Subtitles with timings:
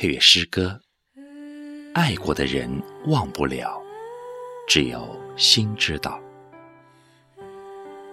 [0.00, 0.80] 配乐诗歌，
[1.92, 2.70] 爱过的人
[3.06, 3.82] 忘不了，
[4.68, 5.04] 只有
[5.36, 6.20] 心知道。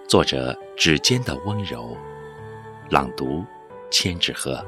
[0.08, 1.96] 作者：指尖的温柔，
[2.90, 3.44] 朗读：
[3.88, 4.60] 千纸鹤。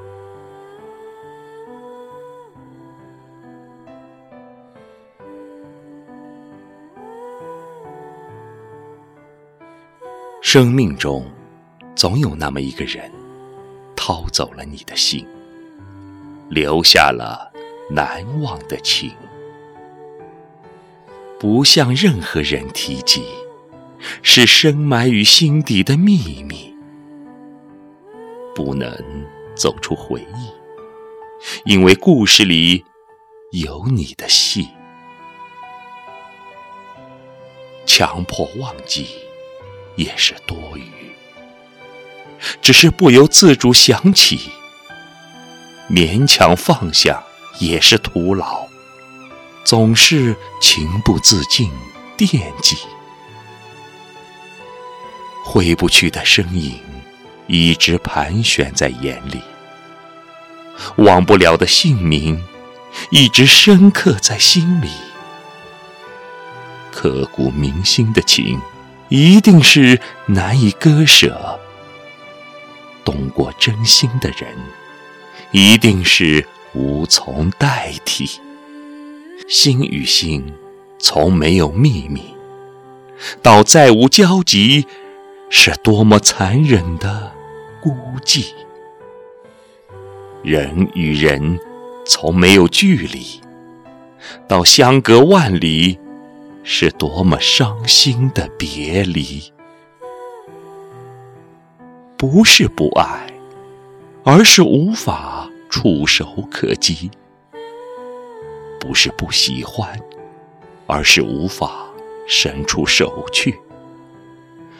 [10.40, 11.28] 生命中，
[11.96, 13.10] 总有那么一个人，
[13.96, 15.26] 掏走了你的心，
[16.48, 17.52] 留下了
[17.90, 19.12] 难忘的情，
[21.38, 23.22] 不向任何人提及，
[24.22, 26.74] 是深埋于心底的秘密，
[28.54, 28.90] 不能
[29.54, 32.84] 走出回忆，因为故事里
[33.52, 34.68] 有你的戏，
[37.86, 39.06] 强迫忘记。
[39.96, 40.92] 也是多余，
[42.62, 44.38] 只是不由自主想起，
[45.88, 47.22] 勉强放下
[47.58, 48.66] 也是徒劳，
[49.64, 51.70] 总是情不自禁
[52.16, 52.76] 惦记，
[55.44, 56.78] 挥不去的身影
[57.46, 59.40] 一直盘旋在眼里，
[60.96, 62.44] 忘不了的姓名
[63.10, 64.90] 一直深刻在心里，
[66.92, 68.60] 刻骨铭心的情。
[69.10, 71.58] 一定是难以割舍，
[73.02, 74.54] 懂过真心的人，
[75.50, 78.28] 一定是无从代替。
[79.48, 80.52] 心与心
[80.98, 82.34] 从没有秘密，
[83.42, 84.86] 到再无交集，
[85.48, 87.32] 是多么残忍的
[87.80, 88.46] 孤寂。
[90.42, 91.58] 人与人
[92.06, 93.40] 从没有距离，
[94.46, 95.98] 到相隔万里。
[96.70, 99.42] 是多么伤心的别离！
[102.18, 103.26] 不是不爱，
[104.30, 107.10] 而是无法触手可及；
[108.78, 109.98] 不是不喜欢，
[110.86, 111.86] 而是无法
[112.26, 113.54] 伸出手去；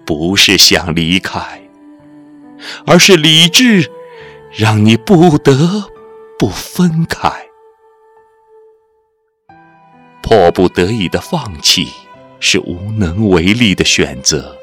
[0.05, 1.63] 不是想离开，
[2.85, 3.91] 而是理智
[4.53, 5.91] 让你不得
[6.39, 7.33] 不分开。
[10.21, 11.89] 迫不得已的放弃，
[12.39, 14.59] 是无能为力的选择；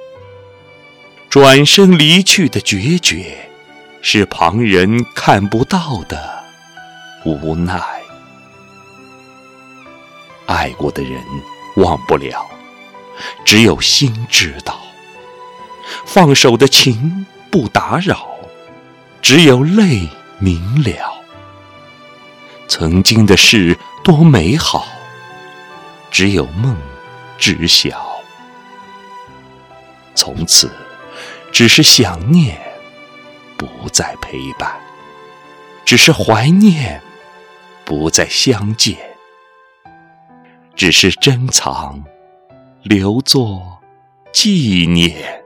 [1.27, 3.49] 转身离去的决绝，
[4.07, 6.43] 是旁人看不到的
[7.25, 7.81] 无奈。
[10.45, 11.19] 爱过的人
[11.77, 12.45] 忘不了，
[13.43, 14.75] 只有心知道；
[16.05, 18.27] 放手的情不打扰，
[19.23, 21.23] 只有泪明了。
[22.67, 24.85] 曾经的事多美好。
[26.11, 26.77] 只有梦
[27.39, 28.21] 知晓，
[30.13, 30.71] 从此
[31.51, 32.64] 只是想念，
[33.57, 34.69] 不再陪伴；
[35.85, 37.01] 只是怀念，
[37.83, 38.95] 不再相见；
[40.75, 42.03] 只是珍藏，
[42.83, 43.79] 留作
[44.33, 45.44] 纪念。